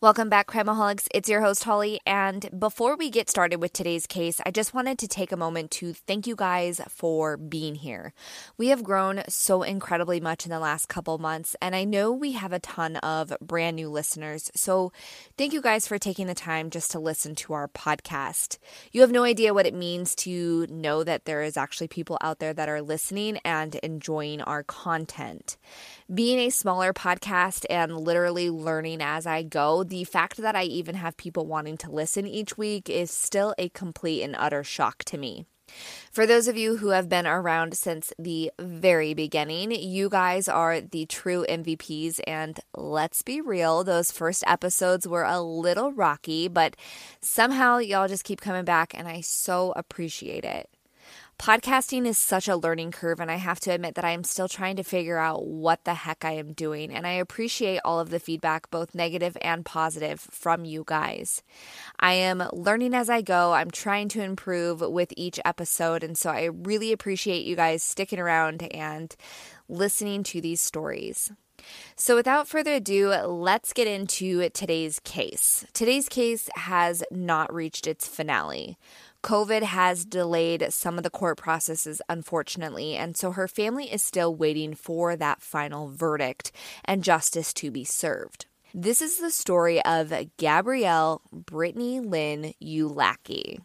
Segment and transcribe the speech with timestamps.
[0.00, 1.08] Welcome back, Crimeaholics.
[1.12, 1.98] It's your host, Holly.
[2.06, 5.72] And before we get started with today's case, I just wanted to take a moment
[5.72, 8.12] to thank you guys for being here.
[8.56, 12.30] We have grown so incredibly much in the last couple months, and I know we
[12.30, 14.52] have a ton of brand new listeners.
[14.54, 14.92] So
[15.36, 18.58] thank you guys for taking the time just to listen to our podcast.
[18.92, 22.38] You have no idea what it means to know that there is actually people out
[22.38, 25.56] there that are listening and enjoying our content.
[26.12, 30.94] Being a smaller podcast and literally learning as I go, the fact that I even
[30.94, 35.18] have people wanting to listen each week is still a complete and utter shock to
[35.18, 35.44] me.
[36.10, 40.80] For those of you who have been around since the very beginning, you guys are
[40.80, 42.20] the true MVPs.
[42.26, 46.74] And let's be real, those first episodes were a little rocky, but
[47.20, 50.70] somehow y'all just keep coming back, and I so appreciate it.
[51.38, 54.48] Podcasting is such a learning curve, and I have to admit that I am still
[54.48, 56.92] trying to figure out what the heck I am doing.
[56.92, 61.44] And I appreciate all of the feedback, both negative and positive, from you guys.
[62.00, 63.52] I am learning as I go.
[63.52, 66.02] I'm trying to improve with each episode.
[66.02, 69.14] And so I really appreciate you guys sticking around and
[69.68, 71.30] listening to these stories.
[71.96, 75.66] So, without further ado, let's get into today's case.
[75.72, 78.78] Today's case has not reached its finale.
[79.22, 84.34] COVID has delayed some of the court processes, unfortunately, and so her family is still
[84.34, 86.52] waiting for that final verdict
[86.84, 88.46] and justice to be served.
[88.72, 93.58] This is the story of Gabrielle Brittany Lynn Ulicki.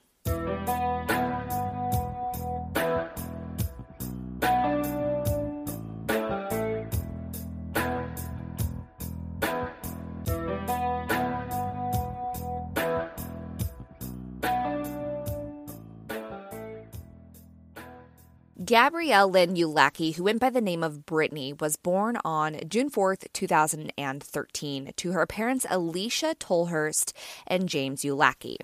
[18.74, 23.28] Gabrielle Lynn Ulicki, who went by the name of Brittany, was born on June 4th,
[23.32, 27.14] 2013, to her parents Alicia Tolhurst
[27.46, 28.58] and James Ulicki.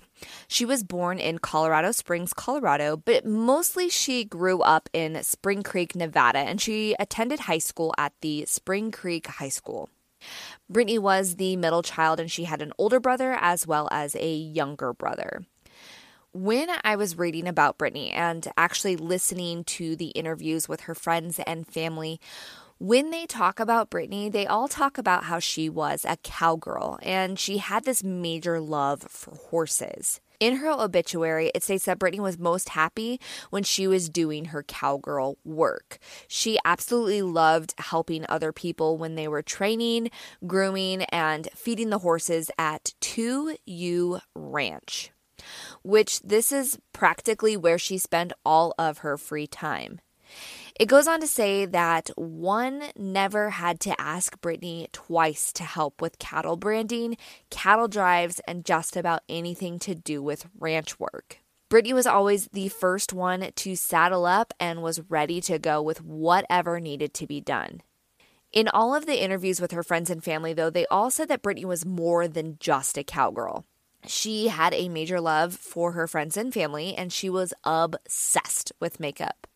[0.48, 5.94] She was born in Colorado Springs, Colorado, but mostly she grew up in Spring Creek,
[5.94, 9.90] Nevada, and she attended high school at the Spring Creek High School.
[10.68, 14.34] Brittany was the middle child, and she had an older brother as well as a
[14.34, 15.44] younger brother
[16.32, 21.40] when I was reading about Brittany and actually listening to the interviews with her friends
[21.40, 22.20] and family,
[22.78, 27.38] when they talk about Brittany, they all talk about how she was a cowgirl and
[27.38, 30.20] she had this major love for horses.
[30.38, 33.20] In her obituary, it states that Brittany was most happy
[33.50, 35.98] when she was doing her cowgirl work.
[36.28, 40.10] She absolutely loved helping other people when they were training,
[40.46, 45.10] grooming, and feeding the horses at 2U Ranch
[45.82, 50.00] which this is practically where she spent all of her free time.
[50.78, 56.00] It goes on to say that one never had to ask Brittany twice to help
[56.00, 57.16] with cattle branding,
[57.50, 61.38] cattle drives, and just about anything to do with ranch work.
[61.68, 66.02] Brittany was always the first one to saddle up and was ready to go with
[66.02, 67.82] whatever needed to be done.
[68.52, 71.42] In all of the interviews with her friends and family, though, they all said that
[71.42, 73.64] Brittany was more than just a cowgirl
[74.06, 79.00] she had a major love for her friends and family, and she was obsessed with
[79.00, 79.46] makeup.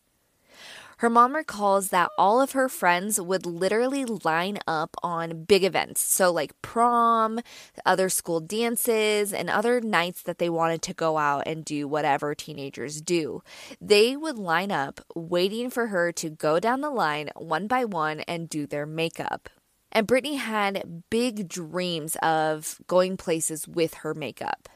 [0.99, 5.99] Her mom recalls that all of her friends would literally line up on big events.
[5.99, 7.41] So, like prom,
[7.85, 12.33] other school dances, and other nights that they wanted to go out and do whatever
[12.33, 13.43] teenagers do.
[13.81, 18.21] They would line up waiting for her to go down the line one by one
[18.21, 19.49] and do their makeup.
[19.95, 24.67] And Brittany had big dreams of going places with her makeup.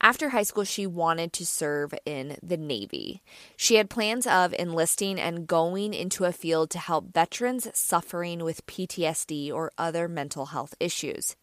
[0.00, 3.22] After high school, she wanted to serve in the Navy.
[3.56, 8.64] She had plans of enlisting and going into a field to help veterans suffering with
[8.66, 11.34] PTSD or other mental health issues.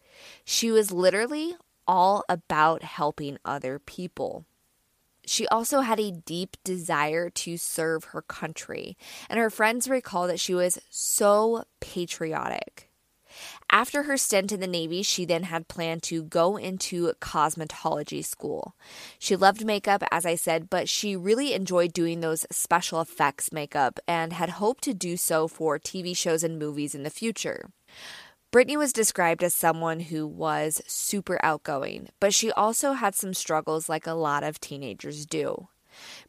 [0.42, 4.46] She was literally all about helping other people.
[5.26, 8.96] She also had a deep desire to serve her country,
[9.28, 12.89] and her friends recall that she was so patriotic.
[13.72, 18.74] After her stint in the Navy, she then had planned to go into cosmetology school.
[19.18, 24.00] She loved makeup, as I said, but she really enjoyed doing those special effects makeup
[24.08, 27.70] and had hoped to do so for TV shows and movies in the future.
[28.50, 33.88] Brittany was described as someone who was super outgoing, but she also had some struggles
[33.88, 35.68] like a lot of teenagers do.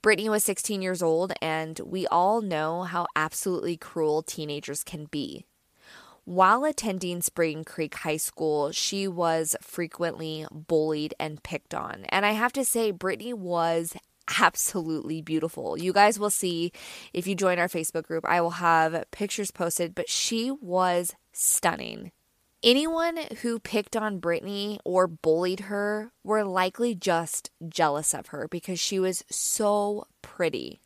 [0.04, 5.46] Brittany was 16 years old, and we all know how absolutely cruel teenagers can be.
[6.32, 12.06] While attending Spring Creek High School, she was frequently bullied and picked on.
[12.08, 13.98] And I have to say, Brittany was
[14.40, 15.78] absolutely beautiful.
[15.78, 16.72] You guys will see
[17.12, 22.14] if you join our Facebook group, I will have pictures posted, but she was stunning.
[22.64, 28.80] Anyone who picked on Brittany or bullied her were likely just jealous of her because
[28.80, 30.80] she was so pretty.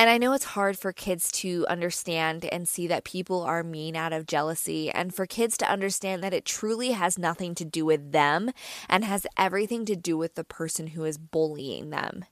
[0.00, 3.96] And I know it's hard for kids to understand and see that people are mean
[3.96, 7.84] out of jealousy, and for kids to understand that it truly has nothing to do
[7.84, 8.50] with them
[8.88, 12.24] and has everything to do with the person who is bullying them.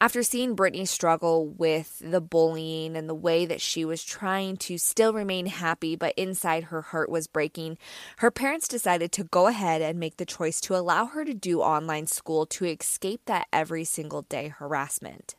[0.00, 4.76] After seeing Brittany struggle with the bullying and the way that she was trying to
[4.76, 7.78] still remain happy, but inside her heart was breaking,
[8.16, 11.60] her parents decided to go ahead and make the choice to allow her to do
[11.60, 15.36] online school to escape that every single day harassment.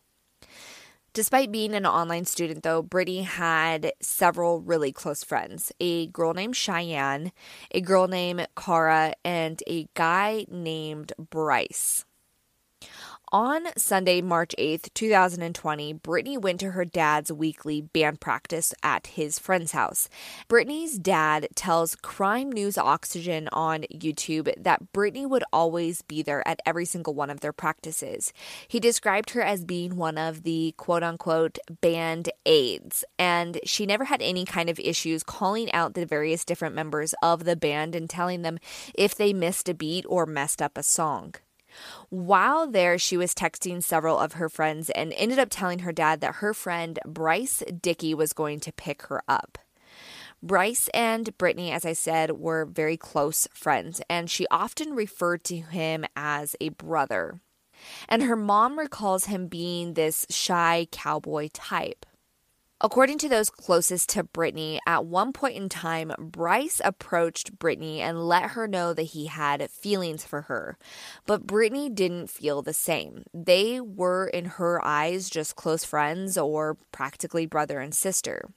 [1.13, 6.55] Despite being an online student, though, Britney had several really close friends a girl named
[6.55, 7.33] Cheyenne,
[7.71, 12.05] a girl named Cara, and a guy named Bryce.
[13.33, 19.39] On Sunday, March 8th, 2020, Britney went to her dad's weekly band practice at his
[19.39, 20.09] friend's house.
[20.49, 26.59] Britney's dad tells Crime News Oxygen on YouTube that Britney would always be there at
[26.65, 28.33] every single one of their practices.
[28.67, 34.03] He described her as being one of the quote unquote band aids, and she never
[34.03, 38.09] had any kind of issues calling out the various different members of the band and
[38.09, 38.59] telling them
[38.93, 41.35] if they missed a beat or messed up a song.
[42.09, 46.21] While there, she was texting several of her friends and ended up telling her dad
[46.21, 49.57] that her friend Bryce Dickey was going to pick her up.
[50.43, 55.57] Bryce and Brittany, as I said, were very close friends, and she often referred to
[55.57, 57.41] him as a brother.
[58.09, 62.05] And her mom recalls him being this shy cowboy type.
[62.83, 68.27] According to those closest to Britney, at one point in time, Bryce approached Britney and
[68.27, 70.79] let her know that he had feelings for her.
[71.27, 73.23] But Britney didn't feel the same.
[73.35, 78.49] They were, in her eyes, just close friends or practically brother and sister.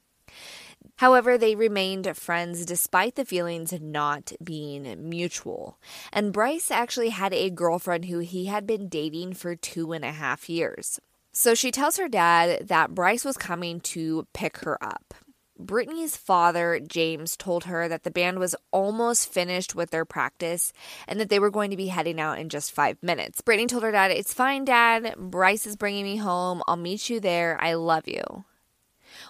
[0.97, 5.77] However, they remained friends despite the feelings not being mutual.
[6.15, 10.13] And Bryce actually had a girlfriend who he had been dating for two and a
[10.13, 10.99] half years.
[11.37, 15.15] So she tells her dad that Bryce was coming to pick her up.
[15.59, 20.73] Brittany's father, James, told her that the band was almost finished with their practice
[21.09, 23.41] and that they were going to be heading out in just five minutes.
[23.41, 25.15] Brittany told her dad, It's fine, dad.
[25.17, 26.63] Bryce is bringing me home.
[26.69, 27.59] I'll meet you there.
[27.61, 28.45] I love you.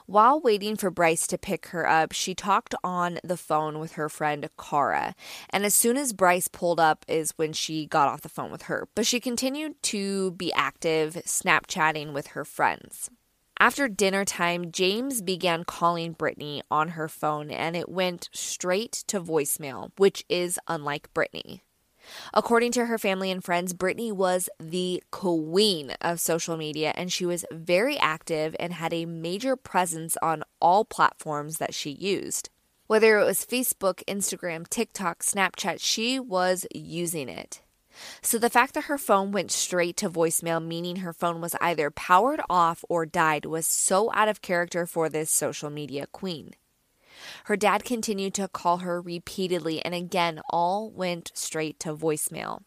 [0.07, 4.11] While waiting for Bryce to pick her up, she talked on the phone with her
[4.11, 5.15] friend Cara.
[5.49, 8.63] And as soon as Bryce pulled up, is when she got off the phone with
[8.63, 8.87] her.
[8.95, 13.11] But she continued to be active, Snapchatting with her friends.
[13.59, 19.23] After dinner time, James began calling Brittany on her phone and it went straight to
[19.23, 21.61] voicemail, which is unlike Britney.
[22.33, 27.27] According to her family and friends, Britney was the queen of social media and she
[27.27, 32.51] was very active and had a major presence on all platforms that she used.
[32.87, 37.63] Whether it was Facebook, Instagram, TikTok, Snapchat, she was using it.
[38.23, 41.91] So the fact that her phone went straight to voicemail, meaning her phone was either
[41.91, 46.55] powered off or died, was so out of character for this social media queen.
[47.45, 52.63] Her dad continued to call her repeatedly and again all went straight to voicemail.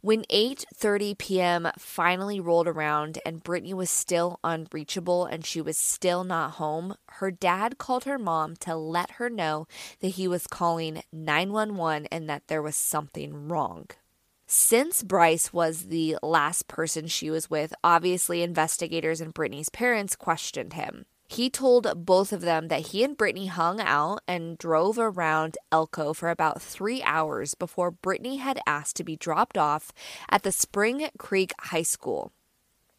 [0.00, 1.68] When 8:30 p.m.
[1.78, 7.30] finally rolled around and Brittany was still unreachable and she was still not home, her
[7.30, 9.66] dad called her mom to let her know
[10.00, 13.88] that he was calling 911 and that there was something wrong.
[14.46, 20.74] Since Bryce was the last person she was with, obviously investigators and Brittany's parents questioned
[20.74, 21.06] him.
[21.28, 26.12] He told both of them that he and Britney hung out and drove around Elko
[26.12, 29.92] for about three hours before Britney had asked to be dropped off
[30.30, 32.32] at the Spring Creek High School.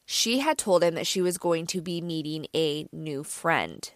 [0.05, 3.89] She had told him that she was going to be meeting a new friend.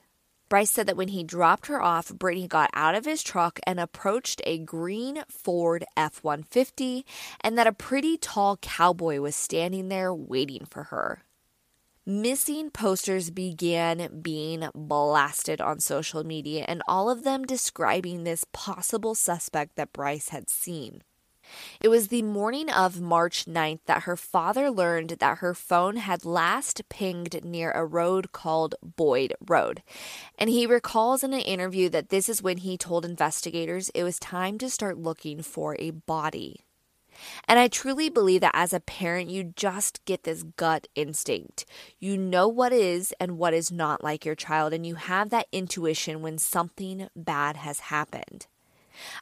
[0.50, 3.80] Bryce said that when he dropped her off, Britney got out of his truck and
[3.80, 7.06] approached a green Ford F 150,
[7.40, 11.24] and that a pretty tall cowboy was standing there waiting for her.
[12.04, 19.14] Missing posters began being blasted on social media, and all of them describing this possible
[19.14, 21.04] suspect that Bryce had seen.
[21.80, 26.26] It was the morning of March 9th that her father learned that her phone had
[26.26, 29.84] last pinged near a road called Boyd Road.
[30.40, 34.18] And he recalls in an interview that this is when he told investigators it was
[34.18, 36.62] time to start looking for a body.
[37.48, 41.66] And I truly believe that as a parent, you just get this gut instinct.
[42.00, 45.48] You know what is and what is not like your child, and you have that
[45.52, 48.48] intuition when something bad has happened.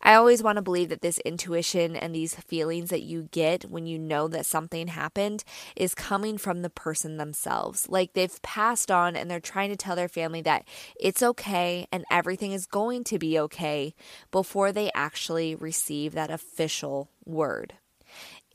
[0.01, 3.85] I always want to believe that this intuition and these feelings that you get when
[3.85, 5.43] you know that something happened
[5.75, 7.87] is coming from the person themselves.
[7.89, 10.65] Like they've passed on and they're trying to tell their family that
[10.99, 13.93] it's okay and everything is going to be okay
[14.31, 17.73] before they actually receive that official word.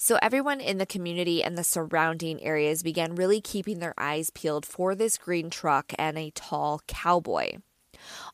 [0.06, 4.66] So, everyone in the community and the surrounding areas began really keeping their eyes peeled
[4.66, 7.52] for this green truck and a tall cowboy.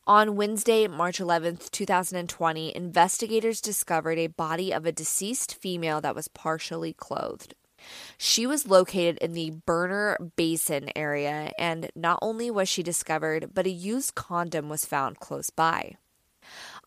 [0.05, 6.27] On Wednesday, March 11th, 2020, investigators discovered a body of a deceased female that was
[6.27, 7.53] partially clothed.
[8.17, 13.65] She was located in the Burner Basin area, and not only was she discovered, but
[13.65, 15.95] a used condom was found close by.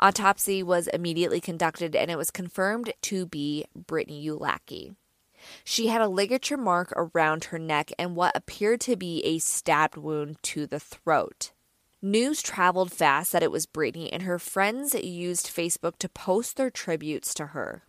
[0.00, 4.96] Autopsy was immediately conducted and it was confirmed to be Brittany Ulacki.
[5.64, 9.96] She had a ligature mark around her neck and what appeared to be a stabbed
[9.96, 11.52] wound to the throat.
[12.00, 16.70] News traveled fast that it was Brittany, and her friends used Facebook to post their
[16.70, 17.84] tributes to her.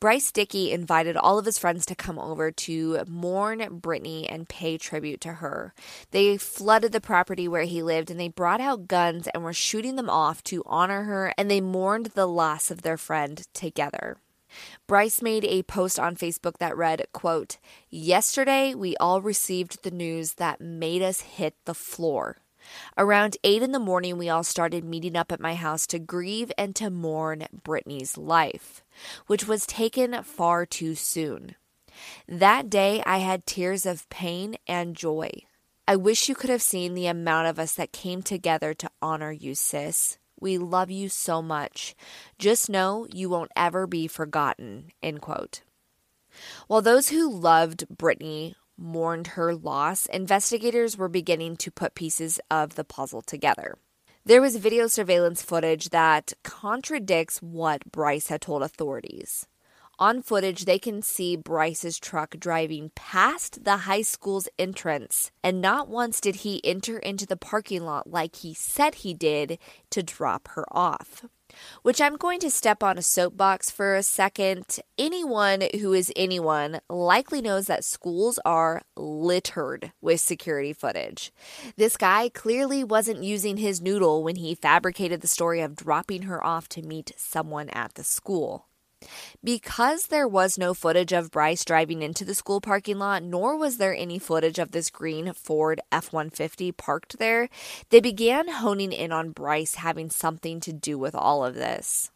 [0.00, 4.78] Bryce Dickey invited all of his friends to come over to mourn Brittany and pay
[4.78, 5.74] tribute to her.
[6.10, 9.96] They flooded the property where he lived and they brought out guns and were shooting
[9.96, 14.18] them off to honor her, and they mourned the loss of their friend together.
[14.86, 17.58] Bryce made a post on Facebook that read, quote,
[17.90, 22.38] Yesterday we all received the news that made us hit the floor.
[22.96, 26.52] Around 8 in the morning, we all started meeting up at my house to grieve
[26.58, 28.82] and to mourn Brittany's life,
[29.26, 31.54] which was taken far too soon.
[32.28, 35.30] That day, I had tears of pain and joy.
[35.86, 39.32] I wish you could have seen the amount of us that came together to honor
[39.32, 40.18] you, sis.
[40.40, 41.96] We love you so much.
[42.38, 44.92] Just know you won't ever be forgotten.
[45.02, 45.62] End quote.
[46.66, 52.76] While those who loved Brittany mourned her loss, investigators were beginning to put pieces of
[52.76, 53.76] the puzzle together.
[54.24, 59.46] There was video surveillance footage that contradicts what Bryce had told authorities.
[59.98, 65.88] On footage, they can see Bryce's truck driving past the high school's entrance, and not
[65.88, 69.58] once did he enter into the parking lot like he said he did
[69.90, 71.24] to drop her off
[71.82, 74.80] which I'm going to step on a soapbox for a second.
[74.96, 81.32] Anyone who is anyone likely knows that schools are littered with security footage.
[81.76, 86.44] This guy clearly wasn't using his noodle when he fabricated the story of dropping her
[86.44, 88.66] off to meet someone at the school.
[89.42, 93.76] Because there was no footage of Bryce driving into the school parking lot, nor was
[93.78, 97.48] there any footage of this green Ford F 150 parked there,
[97.90, 102.10] they began honing in on Bryce having something to do with all of this.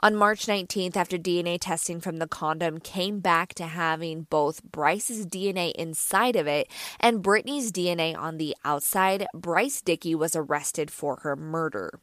[0.00, 5.26] On March 19th, after DNA testing from the condom came back to having both Bryce's
[5.26, 11.16] DNA inside of it and Brittany's DNA on the outside, Bryce Dickey was arrested for
[11.22, 12.00] her murder.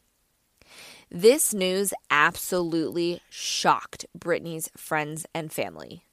[1.11, 6.03] This news absolutely shocked Brittany's friends and family.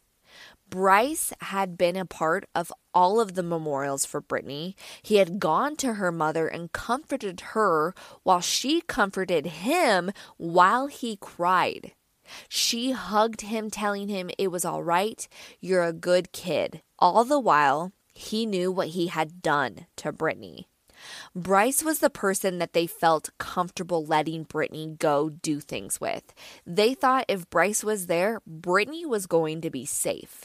[0.70, 4.74] Bryce had been a part of all of the memorials for Brittany.
[5.02, 11.16] He had gone to her mother and comforted her while she comforted him while he
[11.16, 11.92] cried.
[12.48, 15.28] She hugged him, telling him it was all right,
[15.60, 16.80] you're a good kid.
[16.98, 20.68] All the while, he knew what he had done to Brittany.
[21.34, 26.34] Bryce was the person that they felt comfortable letting Brittany go do things with.
[26.66, 30.44] They thought if Bryce was there, Brittany was going to be safe.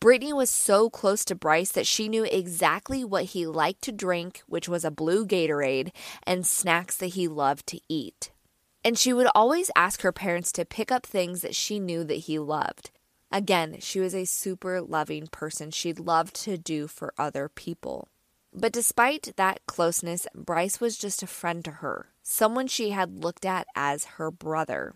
[0.00, 4.42] Brittany was so close to Bryce that she knew exactly what he liked to drink,
[4.46, 5.90] which was a blue Gatorade,
[6.26, 8.32] and snacks that he loved to eat.
[8.84, 12.14] And she would always ask her parents to pick up things that she knew that
[12.14, 12.90] he loved.
[13.30, 15.70] Again, she was a super loving person.
[15.70, 18.08] She loved to do for other people.
[18.54, 23.46] But despite that closeness, Bryce was just a friend to her, someone she had looked
[23.46, 24.94] at as her brother.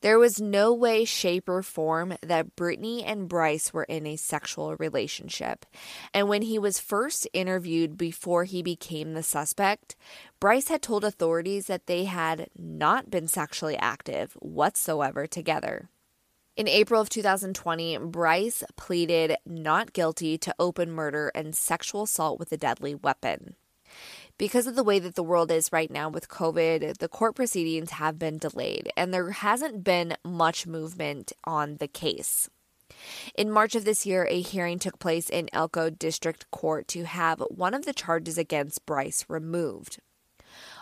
[0.00, 4.76] There was no way, shape, or form that Brittany and Bryce were in a sexual
[4.76, 5.66] relationship.
[6.14, 9.96] And when he was first interviewed before he became the suspect,
[10.40, 15.90] Bryce had told authorities that they had not been sexually active whatsoever together.
[16.58, 22.50] In April of 2020, Bryce pleaded not guilty to open murder and sexual assault with
[22.50, 23.54] a deadly weapon.
[24.38, 27.90] Because of the way that the world is right now with COVID, the court proceedings
[27.92, 32.50] have been delayed and there hasn't been much movement on the case.
[33.36, 37.40] In March of this year, a hearing took place in Elko District Court to have
[37.50, 40.00] one of the charges against Bryce removed.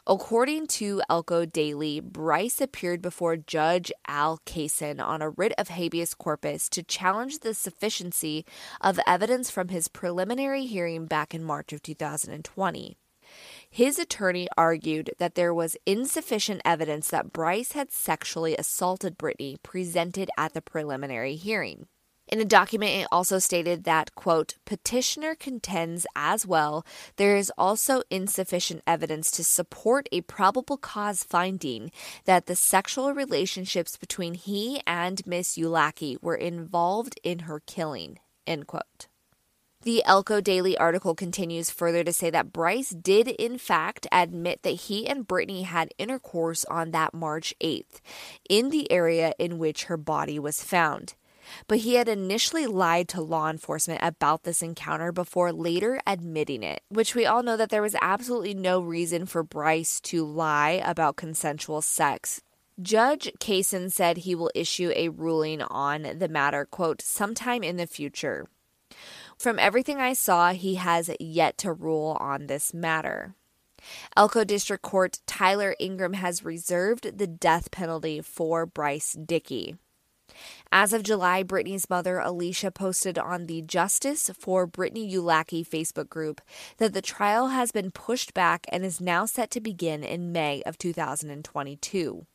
[0.08, 6.14] According to Elko Daily, Bryce appeared before Judge Al Kacin on a writ of habeas
[6.14, 8.44] corpus to challenge the sufficiency
[8.80, 12.96] of evidence from his preliminary hearing back in March of 2020.
[13.68, 20.30] his attorney argued that there was insufficient evidence that Bryce had sexually assaulted Brittany presented
[20.38, 21.88] at the preliminary hearing.
[22.28, 26.85] In the document, it also stated that, quote, petitioner contends as well
[27.16, 31.92] there is also insufficient evidence to support a probable cause finding
[32.25, 38.66] that the sexual relationships between he and Miss Ulacki were involved in her killing, end
[38.66, 39.06] quote.
[39.83, 44.71] The Elko Daily article continues further to say that Bryce did, in fact, admit that
[44.71, 48.00] he and Brittany had intercourse on that March 8th
[48.50, 51.14] in the area in which her body was found.
[51.69, 56.83] But he had initially lied to law enforcement about this encounter before later admitting it,
[56.88, 61.17] which we all know that there was absolutely no reason for Bryce to lie about
[61.17, 62.41] consensual sex.
[62.81, 67.87] Judge Kacin said he will issue a ruling on the matter, quote, sometime in the
[67.87, 68.47] future.
[69.38, 73.35] From everything I saw, he has yet to rule on this matter.
[74.17, 79.76] Elko District Court Tyler Ingram has reserved the death penalty for Bryce Dickey.
[80.73, 86.40] As of July, Brittany's mother, Alicia, posted on the Justice for Brittany Ulacki Facebook group
[86.78, 90.62] that the trial has been pushed back and is now set to begin in May
[90.64, 92.26] of 2022.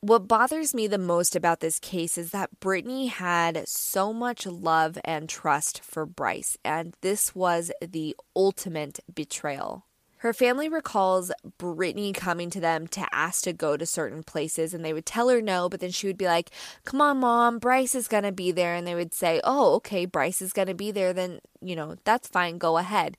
[0.00, 4.98] What bothers me the most about this case is that Brittany had so much love
[5.04, 9.86] and trust for Bryce, and this was the ultimate betrayal.
[10.22, 14.84] Her family recalls Brittany coming to them to ask to go to certain places, and
[14.84, 16.50] they would tell her no, but then she would be like,
[16.84, 18.76] Come on, mom, Bryce is going to be there.
[18.76, 21.12] And they would say, Oh, okay, Bryce is going to be there.
[21.12, 23.16] Then, you know, that's fine, go ahead.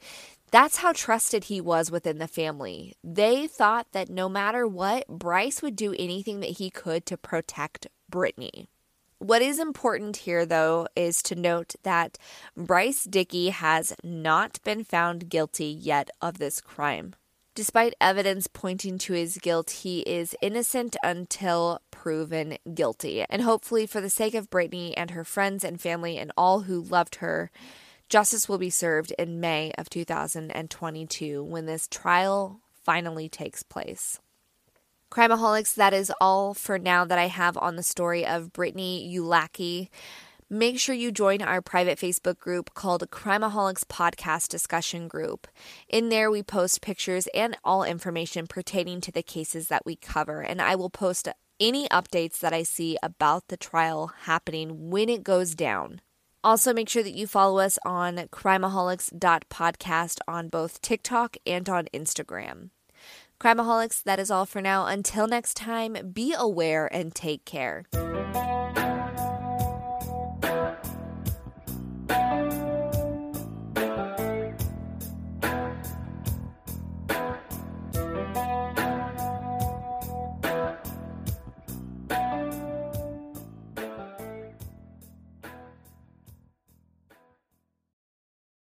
[0.52, 2.94] That's how trusted he was within the family.
[3.04, 7.86] They thought that no matter what, Bryce would do anything that he could to protect
[8.10, 8.70] Brittany.
[9.24, 12.18] What is important here, though, is to note that
[12.58, 17.16] Bryce Dickey has not been found guilty yet of this crime.
[17.56, 23.24] Despite evidence pointing to his guilt, he is innocent until proven guilty.
[23.30, 26.82] And hopefully, for the sake of Brittany and her friends and family and all who
[26.82, 27.50] loved her,
[28.10, 34.20] Justice will be served in May of 2022 when this trial finally takes place.
[35.14, 39.90] Crimeaholics, that is all for now that I have on the story of Brittany Ulacki.
[40.50, 45.48] Make sure you join our private Facebook group called Crimeaholics Podcast Discussion Group.
[45.88, 50.42] In there, we post pictures and all information pertaining to the cases that we cover,
[50.42, 55.24] and I will post any updates that I see about the trial happening when it
[55.24, 56.02] goes down.
[56.44, 62.72] Also, make sure that you follow us on crimeaholics.podcast on both TikTok and on Instagram.
[63.44, 64.86] Crimeaholics, that is all for now.
[64.86, 67.84] Until next time, be aware and take care.